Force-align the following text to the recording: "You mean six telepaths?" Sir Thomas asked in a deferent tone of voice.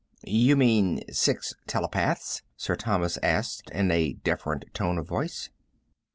"You 0.25 0.55
mean 0.55 1.03
six 1.11 1.53
telepaths?" 1.67 2.41
Sir 2.57 2.75
Thomas 2.75 3.19
asked 3.21 3.69
in 3.69 3.91
a 3.91 4.13
deferent 4.13 4.65
tone 4.73 4.97
of 4.97 5.07
voice. 5.07 5.51